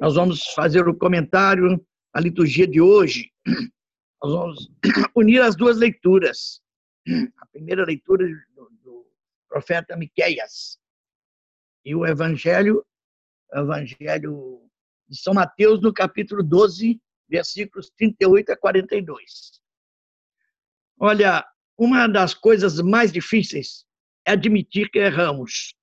Nós 0.00 0.14
vamos 0.14 0.44
fazer 0.48 0.86
o 0.86 0.96
comentário 0.96 1.84
à 2.12 2.20
liturgia 2.20 2.66
de 2.66 2.80
hoje. 2.80 3.30
Nós 4.22 4.32
vamos 4.32 4.70
unir 5.14 5.40
as 5.40 5.56
duas 5.56 5.78
leituras. 5.78 6.60
A 7.38 7.46
primeira 7.46 7.84
leitura 7.84 8.26
do, 8.54 8.70
do 8.82 9.06
profeta 9.48 9.96
Miqueias 9.96 10.78
e 11.84 11.94
o 11.94 12.04
evangelho, 12.04 12.84
o 13.52 13.58
evangelho 13.58 14.60
de 15.08 15.16
São 15.16 15.32
Mateus, 15.32 15.80
no 15.80 15.94
capítulo 15.94 16.42
12, 16.42 17.00
versículos 17.28 17.90
38 17.90 18.52
a 18.52 18.56
42. 18.56 19.62
Olha, 20.98 21.46
uma 21.78 22.08
das 22.08 22.34
coisas 22.34 22.80
mais 22.80 23.12
difíceis 23.12 23.86
é 24.26 24.32
admitir 24.32 24.90
que 24.90 24.98
erramos. 24.98 25.75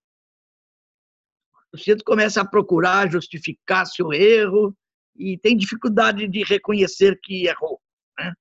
O 1.74 1.78
sujeito 1.78 2.04
começa 2.04 2.40
a 2.40 2.48
procurar 2.48 3.12
justificar 3.12 3.86
seu 3.88 4.14
erro 4.14 4.78
e 5.16 5.38
tem 5.40 5.58
dificuldade 5.58 6.28
de 6.28 6.44
reconhecer 6.44 7.20
que 7.22 7.48
errou. 7.48 7.82
Né? 8.18 8.32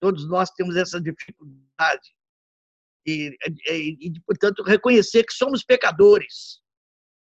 Todos 0.00 0.26
nós 0.26 0.50
temos 0.50 0.74
essa 0.74 1.00
dificuldade. 1.00 2.14
E, 3.06 3.36
e, 3.66 4.08
e, 4.08 4.20
portanto, 4.20 4.62
reconhecer 4.62 5.24
que 5.24 5.32
somos 5.32 5.62
pecadores, 5.62 6.60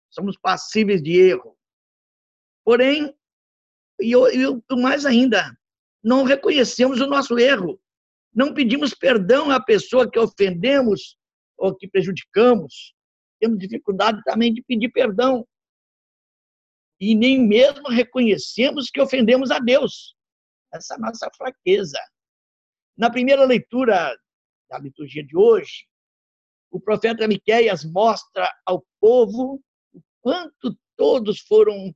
somos 0.10 0.38
passíveis 0.38 1.02
de 1.02 1.18
erro. 1.18 1.58
Porém, 2.64 3.14
e, 4.00 4.14
e 4.14 4.76
mais 4.76 5.06
ainda, 5.06 5.58
não 6.04 6.24
reconhecemos 6.24 7.02
o 7.02 7.08
nosso 7.08 7.38
erro, 7.38 7.82
não 8.34 8.54
pedimos 8.54 8.94
perdão 8.94 9.50
à 9.50 9.60
pessoa 9.60 10.10
que 10.10 10.20
ofendemos 10.20 11.18
ou 11.58 11.76
que 11.76 11.88
prejudicamos. 11.88 12.94
Temos 13.40 13.58
dificuldade 13.58 14.22
também 14.24 14.54
de 14.54 14.62
pedir 14.62 14.90
perdão. 14.90 15.48
E 17.00 17.16
nem 17.16 17.40
mesmo 17.40 17.90
reconhecemos 17.90 18.90
que 18.90 19.00
ofendemos 19.00 19.52
a 19.52 19.60
Deus. 19.60 20.16
Essa 20.74 20.96
é 20.96 20.98
nossa 20.98 21.30
fraqueza. 21.36 22.00
Na 22.98 23.10
primeira 23.10 23.46
leitura 23.46 24.16
da 24.70 24.78
liturgia 24.78 25.24
de 25.24 25.36
hoje, 25.36 25.88
o 26.70 26.80
profeta 26.80 27.28
Miqueias 27.28 27.86
mostra 27.86 28.48
ao 28.66 28.86
povo 29.00 29.64
o 29.94 30.02
quanto 30.22 30.78
todos 30.96 31.40
foram 31.40 31.96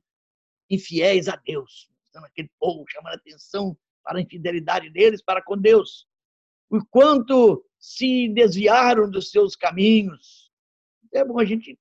infiéis 0.70 1.28
a 1.28 1.36
Deus. 1.36 1.90
Aquele 2.14 2.50
povo 2.58 2.84
chamando 2.88 3.14
a 3.14 3.16
atenção 3.16 3.76
para 4.02 4.18
a 4.18 4.22
infidelidade 4.22 4.88
deles 4.90 5.22
para 5.22 5.42
com 5.42 5.56
Deus 5.58 6.06
o 6.70 6.84
quanto 6.86 7.64
se 7.78 8.28
desviaram 8.28 9.10
dos 9.10 9.30
seus 9.30 9.54
caminhos. 9.54 10.43
É 11.14 11.24
bom 11.24 11.38
a 11.38 11.44
gente, 11.44 11.78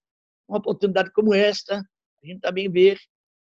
uma 0.47 0.59
oportunidade 0.59 1.11
como 1.11 1.33
esta, 1.33 1.79
a 1.79 2.25
gente 2.25 2.39
também 2.39 2.69
ver, 2.69 2.99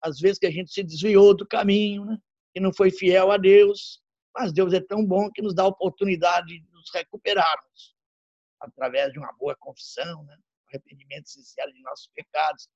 às 0.02 0.18
vezes, 0.18 0.38
que 0.38 0.46
a 0.46 0.50
gente 0.50 0.72
se 0.72 0.82
desviou 0.82 1.36
do 1.36 1.46
caminho, 1.46 2.04
né? 2.04 2.18
que 2.52 2.60
não 2.60 2.72
foi 2.72 2.90
fiel 2.90 3.30
a 3.30 3.36
Deus, 3.36 4.02
mas 4.34 4.52
Deus 4.52 4.72
é 4.72 4.80
tão 4.80 5.04
bom 5.04 5.30
que 5.30 5.42
nos 5.42 5.54
dá 5.54 5.62
a 5.62 5.68
oportunidade 5.68 6.46
de 6.46 6.70
nos 6.72 6.90
recuperarmos 6.92 7.96
através 8.60 9.12
de 9.12 9.18
uma 9.18 9.32
boa 9.34 9.56
confissão, 9.56 10.24
né? 10.24 10.36
arrependimento 10.68 11.28
sincero 11.28 11.72
de 11.72 11.80
nossos 11.82 12.08
pecados. 12.14 12.68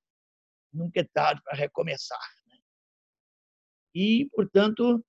Nunca 0.72 1.00
é 1.00 1.05
tarde 1.05 1.42
para 1.44 1.56
recomeçar. 1.56 2.19
Né? 2.47 2.56
E, 3.94 4.28
portanto, 4.33 5.05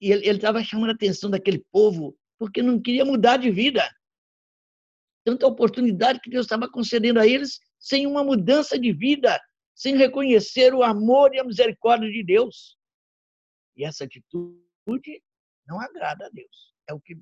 e 0.00 0.12
ele 0.12 0.30
estava 0.30 0.62
chamando 0.62 0.90
a 0.90 0.94
atenção 0.94 1.30
daquele 1.30 1.64
povo 1.70 2.16
porque 2.38 2.62
não 2.62 2.80
queria 2.80 3.04
mudar 3.04 3.36
de 3.36 3.50
vida. 3.50 3.82
Tanta 5.24 5.46
oportunidade 5.46 6.20
que 6.20 6.30
Deus 6.30 6.46
estava 6.46 6.70
concedendo 6.70 7.20
a 7.20 7.26
eles 7.26 7.60
sem 7.78 8.06
uma 8.06 8.24
mudança 8.24 8.78
de 8.78 8.92
vida, 8.92 9.40
sem 9.74 9.96
reconhecer 9.96 10.74
o 10.74 10.82
amor 10.82 11.34
e 11.34 11.40
a 11.40 11.44
misericórdia 11.44 12.10
de 12.10 12.22
Deus. 12.22 12.76
E 13.76 13.84
essa 13.84 14.04
atitude 14.04 15.22
não 15.66 15.80
agrada 15.80 16.26
a 16.26 16.30
Deus. 16.30 16.74
É 16.88 16.94
o 16.94 17.00
que, 17.00 17.14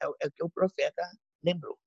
é 0.00 0.08
o, 0.08 0.16
é 0.22 0.30
que 0.30 0.44
o 0.44 0.50
profeta 0.50 1.02
lembrou. 1.42 1.78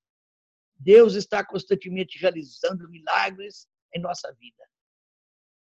Deus 0.77 1.15
está 1.15 1.45
constantemente 1.45 2.17
realizando 2.19 2.89
milagres 2.89 3.67
em 3.93 3.99
nossa 3.99 4.33
vida. 4.33 4.63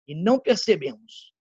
E 0.09 0.15
não 0.15 0.39
percebemos. 0.39 1.33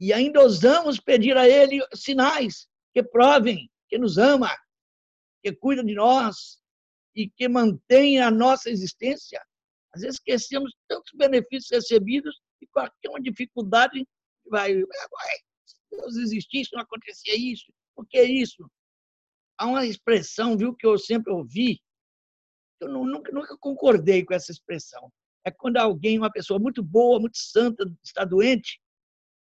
E 0.00 0.12
ainda 0.12 0.40
ousamos 0.40 0.98
pedir 1.00 1.36
a 1.36 1.48
Ele 1.48 1.84
sinais 1.94 2.68
que 2.92 3.02
provem 3.02 3.70
que 3.88 3.98
nos 3.98 4.18
ama, 4.18 4.56
que 5.42 5.52
cuida 5.52 5.84
de 5.84 5.94
nós 5.94 6.62
e 7.14 7.28
que 7.28 7.48
mantém 7.48 8.20
a 8.20 8.30
nossa 8.30 8.70
existência. 8.70 9.40
Às 9.94 10.02
vezes 10.02 10.16
esquecemos 10.16 10.72
tantos 10.88 11.12
benefícios 11.14 11.70
recebidos 11.70 12.40
e 12.60 12.66
qualquer 12.66 13.08
uma 13.08 13.20
dificuldade 13.20 14.06
vai, 14.46 14.74
se 15.64 15.76
Deus 15.90 16.16
existisse, 16.16 16.70
não 16.72 16.82
acontecia 16.82 17.36
isso. 17.36 17.72
Por 17.94 18.06
que 18.06 18.22
isso? 18.22 18.68
Há 19.56 19.66
uma 19.66 19.86
expressão, 19.86 20.56
viu, 20.56 20.74
que 20.74 20.86
eu 20.86 20.98
sempre 20.98 21.32
ouvi, 21.32 21.80
eu 22.80 22.88
nunca, 22.88 23.30
nunca 23.32 23.56
concordei 23.58 24.24
com 24.24 24.34
essa 24.34 24.50
expressão. 24.50 25.12
É 25.44 25.50
quando 25.50 25.76
alguém, 25.76 26.18
uma 26.18 26.32
pessoa 26.32 26.58
muito 26.58 26.82
boa, 26.82 27.20
muito 27.20 27.38
santa, 27.38 27.84
está 28.02 28.24
doente, 28.24 28.80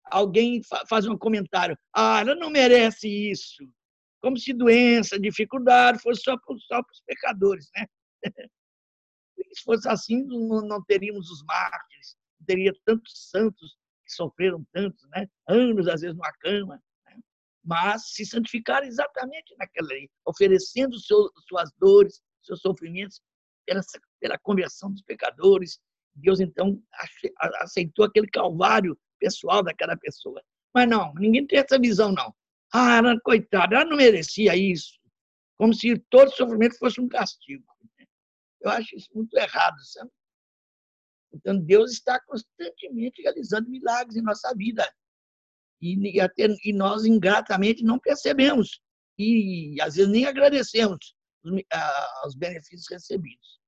alguém 0.04 0.60
faz 0.88 1.06
um 1.06 1.16
comentário, 1.16 1.78
ah, 1.94 2.20
ela 2.20 2.34
não 2.34 2.50
merece 2.50 3.08
isso. 3.08 3.62
Como 4.24 4.38
se 4.38 4.54
doença, 4.54 5.20
dificuldade 5.20 6.00
fosse 6.00 6.22
só 6.22 6.34
para, 6.38 6.56
só 6.60 6.82
para 6.82 6.92
os 6.92 7.02
pecadores, 7.02 7.68
né? 7.76 7.86
Se 9.52 9.62
fosse 9.62 9.86
assim, 9.86 10.24
não, 10.24 10.62
não 10.62 10.82
teríamos 10.82 11.30
os 11.30 11.44
mártires, 11.44 12.16
não 12.40 12.46
teria 12.46 12.72
tantos 12.86 13.28
santos 13.28 13.76
que 14.02 14.14
sofreram 14.14 14.64
tantos, 14.72 15.06
né? 15.10 15.28
Anos, 15.46 15.86
às 15.88 16.00
vezes, 16.00 16.16
numa 16.16 16.32
cama. 16.40 16.82
Né? 17.06 17.20
Mas 17.62 18.14
se 18.14 18.24
santificaram 18.24 18.86
exatamente 18.86 19.54
naquela 19.58 19.88
lei, 19.88 20.08
oferecendo 20.24 20.98
seu, 20.98 21.30
suas 21.46 21.70
dores, 21.78 22.22
seus 22.42 22.62
sofrimentos 22.62 23.20
pela, 23.66 23.82
pela 24.18 24.38
conversão 24.38 24.90
dos 24.90 25.02
pecadores. 25.02 25.78
Deus, 26.14 26.40
então, 26.40 26.82
aceitou 27.60 28.06
aquele 28.06 28.28
calvário 28.28 28.98
pessoal 29.18 29.62
daquela 29.62 29.98
pessoa. 29.98 30.42
Mas 30.74 30.88
não, 30.88 31.12
ninguém 31.12 31.46
tem 31.46 31.58
essa 31.58 31.78
visão, 31.78 32.10
não. 32.10 32.34
Ah, 32.72 32.96
ela, 32.96 33.20
coitada, 33.20 33.76
ela 33.76 33.84
não 33.84 33.96
merecia 33.96 34.56
isso. 34.56 34.98
Como 35.56 35.72
se 35.72 35.98
todo 36.10 36.34
sofrimento 36.34 36.78
fosse 36.78 37.00
um 37.00 37.08
castigo. 37.08 37.64
Eu 38.60 38.70
acho 38.70 38.96
isso 38.96 39.08
muito 39.14 39.36
errado, 39.36 39.76
sabe? 39.84 40.10
Então, 41.32 41.58
Deus 41.58 41.92
está 41.92 42.20
constantemente 42.20 43.22
realizando 43.22 43.68
milagres 43.68 44.16
em 44.16 44.22
nossa 44.22 44.52
vida. 44.54 44.88
E, 45.80 46.20
até, 46.20 46.46
e 46.64 46.72
nós, 46.72 47.04
ingratamente, 47.04 47.84
não 47.84 47.98
percebemos. 47.98 48.80
E, 49.18 49.76
às 49.80 49.96
vezes, 49.96 50.10
nem 50.10 50.26
agradecemos 50.26 51.14
os, 51.44 51.52
os 52.26 52.34
benefícios 52.34 52.88
recebidos. 52.90 53.60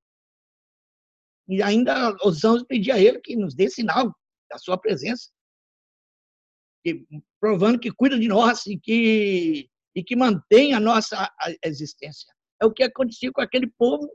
E 1.48 1.62
ainda 1.62 2.16
ousamos 2.22 2.62
pedir 2.64 2.92
a 2.92 2.98
Ele 2.98 3.20
que 3.20 3.36
nos 3.36 3.54
dê 3.54 3.68
sinal 3.68 4.12
da 4.50 4.58
Sua 4.58 4.78
presença 4.78 5.30
que, 6.86 7.04
provando 7.40 7.80
que 7.80 7.90
cuida 7.90 8.16
de 8.16 8.28
nós 8.28 8.64
e 8.66 8.78
que, 8.78 9.68
e 9.94 10.04
que 10.04 10.14
mantém 10.14 10.72
a 10.72 10.78
nossa 10.78 11.28
existência. 11.64 12.32
É 12.62 12.66
o 12.66 12.72
que 12.72 12.84
acontecia 12.84 13.32
com 13.32 13.40
aquele 13.40 13.66
povo 13.66 14.08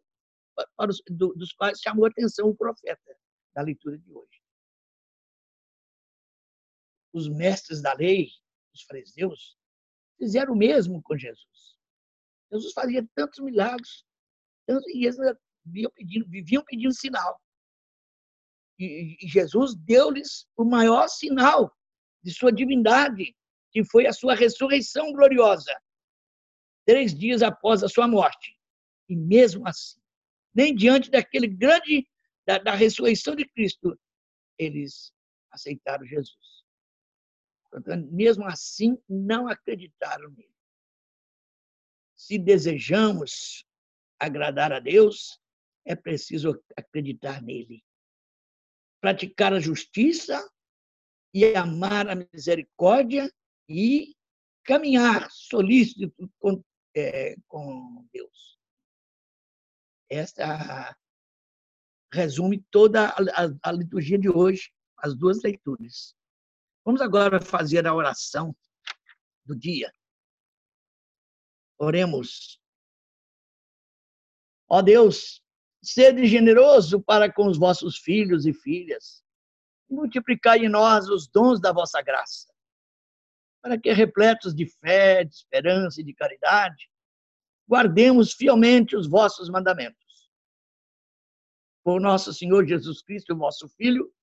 para 0.78 0.90
os, 0.90 1.02
do, 1.10 1.34
dos 1.36 1.52
quais 1.52 1.80
chamou 1.80 2.06
a 2.06 2.10
atenção 2.10 2.48
o 2.48 2.56
profeta 2.56 3.18
da 3.54 3.62
leitura 3.62 3.98
de 3.98 4.14
hoje. 4.14 4.42
Os 7.14 7.28
mestres 7.28 7.82
da 7.82 7.94
lei, 7.94 8.30
os 8.74 8.84
fariseus, 8.84 9.58
fizeram 10.18 10.54
o 10.54 10.58
mesmo 10.58 11.02
com 11.04 11.18
Jesus. 11.18 11.78
Jesus 12.54 12.72
fazia 12.72 13.06
tantos 13.16 13.40
milagres, 13.40 14.06
tantos, 14.66 14.88
e 14.94 15.06
eles 15.06 15.18
viviam 15.66 15.92
pedindo, 15.92 16.30
viviam 16.30 16.64
pedindo 16.64 16.94
sinal. 16.94 17.42
E, 18.80 19.18
e 19.22 19.28
Jesus 19.28 19.76
deu-lhes 19.76 20.48
o 20.56 20.64
maior 20.64 21.10
sinal 21.10 21.76
de 22.24 22.34
sua 22.34 22.52
divindade, 22.52 23.36
que 23.72 23.84
foi 23.84 24.06
a 24.06 24.14
sua 24.14 24.36
ressurreição 24.36 25.12
gloriosa, 25.14 25.74
três 26.86 27.14
dias 27.14 27.42
após 27.42 27.84
a 27.84 27.90
sua 27.90 28.08
morte. 28.08 28.58
E 29.08 29.16
mesmo 29.16 29.68
assim, 29.68 30.00
nem 30.54 30.76
diante 30.76 31.10
daquele 31.10 31.48
grande, 31.48 32.08
da, 32.46 32.58
da 32.58 32.74
ressurreição 32.74 33.36
de 33.36 33.46
Cristo, 33.46 33.98
eles 34.58 35.14
aceitaram 35.52 36.06
Jesus. 36.06 36.66
Portanto, 37.70 38.12
mesmo 38.12 38.46
assim, 38.46 38.98
não 39.08 39.48
acreditaram 39.48 40.30
nele. 40.32 40.52
Se 42.16 42.38
desejamos 42.38 43.66
agradar 44.20 44.72
a 44.72 44.80
Deus, 44.80 45.40
é 45.86 45.96
preciso 45.96 46.62
acreditar 46.76 47.42
nele. 47.42 47.84
Praticar 49.00 49.54
a 49.54 49.60
justiça 49.60 50.48
e 51.34 51.56
amar 51.56 52.10
a 52.10 52.16
misericórdia 52.16 53.32
e 53.68 54.16
caminhar 54.64 55.30
solícito 55.32 56.14
com, 56.40 56.64
é, 56.96 57.36
com 57.48 58.08
Deus. 58.12 58.60
Esta 60.10 60.96
resume 62.14 62.62
toda 62.70 63.08
a, 63.08 63.16
a, 63.16 63.50
a 63.64 63.72
liturgia 63.72 64.20
de 64.20 64.30
hoje, 64.30 64.72
as 64.98 65.16
duas 65.16 65.42
leituras. 65.42 66.16
Vamos 66.84 67.02
agora 67.02 67.40
fazer 67.40 67.88
a 67.88 67.96
oração 67.96 68.56
do 69.46 69.56
dia. 69.56 69.92
Oremos. 71.78 72.60
Ó 74.68 74.82
Deus, 74.82 75.44
sede 75.82 76.28
generoso 76.28 77.02
para 77.02 77.32
com 77.32 77.48
os 77.48 77.58
vossos 77.58 77.98
filhos 77.98 78.46
e 78.46 78.54
filhas. 78.54 79.24
Multiplicai 79.92 80.60
em 80.60 80.70
nós 80.70 81.10
os 81.10 81.28
dons 81.28 81.60
da 81.60 81.74
vossa 81.74 82.02
graça, 82.02 82.48
para 83.62 83.78
que, 83.78 83.92
repletos 83.92 84.56
de 84.56 84.66
fé, 84.66 85.26
de 85.26 85.36
esperança 85.36 86.00
e 86.00 86.04
de 86.04 86.14
caridade, 86.14 86.90
guardemos 87.70 88.34
fielmente 88.34 88.96
os 88.96 89.06
vossos 89.06 89.50
mandamentos. 89.50 90.32
Por 91.84 92.00
nosso 92.00 92.34
Senhor 92.34 92.66
Jesus 92.66 93.02
Cristo, 93.02 93.36
vosso 93.36 93.68
Filho, 93.68 94.14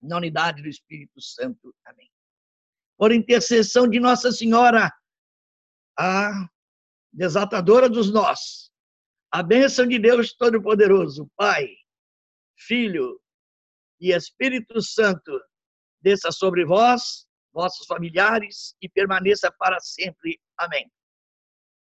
na 0.00 0.16
unidade 0.16 0.62
do 0.62 0.68
Espírito 0.68 1.20
Santo. 1.20 1.74
Amém. 1.84 2.10
Por 2.96 3.12
intercessão 3.12 3.86
de 3.86 4.00
Nossa 4.00 4.32
Senhora, 4.32 4.90
a 5.98 6.48
desatadora 7.12 7.90
dos 7.90 8.10
nós, 8.10 8.70
a 9.30 9.42
bênção 9.42 9.86
de 9.86 9.98
Deus 9.98 10.32
Todo-Poderoso, 10.32 11.30
Pai, 11.36 11.68
Filho 12.56 13.19
e 14.00 14.12
Espírito 14.12 14.80
Santo, 14.80 15.38
desça 16.00 16.30
sobre 16.32 16.64
vós, 16.64 17.26
vossos 17.52 17.86
familiares 17.86 18.74
e 18.80 18.88
permaneça 18.88 19.52
para 19.58 19.78
sempre. 19.80 20.40
Amém. 20.58 20.90